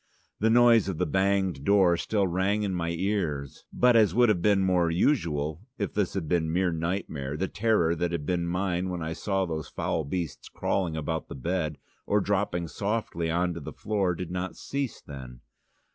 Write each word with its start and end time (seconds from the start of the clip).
The 0.39 0.49
noise 0.49 0.89
of 0.89 0.97
the 0.97 1.05
banged 1.05 1.63
door 1.63 1.95
still 1.95 2.25
rang 2.25 2.63
in 2.63 2.73
my 2.73 2.89
ears. 2.89 3.65
But, 3.71 3.95
as 3.95 4.15
would 4.15 4.29
have 4.29 4.41
been 4.41 4.61
more 4.63 4.89
usual, 4.89 5.61
if 5.77 5.93
this 5.93 6.15
had 6.15 6.27
been 6.27 6.51
mere 6.51 6.71
nightmare, 6.71 7.37
the 7.37 7.47
terror 7.47 7.93
that 7.93 8.11
had 8.11 8.25
been 8.25 8.47
mine 8.47 8.89
when 8.89 9.03
I 9.03 9.13
saw 9.13 9.45
those 9.45 9.67
foul 9.69 10.03
beasts 10.03 10.49
crawling 10.49 10.97
about 10.97 11.27
the 11.27 11.35
bed 11.35 11.77
or 12.07 12.19
dropping 12.19 12.67
softly 12.67 13.29
on 13.29 13.53
to 13.53 13.59
the 13.59 13.71
floor 13.73 14.15
did 14.15 14.31
not 14.31 14.55
cease 14.55 14.99
then. 15.01 15.41